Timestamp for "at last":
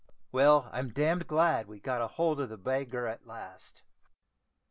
3.05-3.83